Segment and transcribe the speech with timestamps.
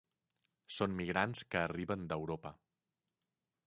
[0.77, 2.57] Són migrants que arriben d'Europa.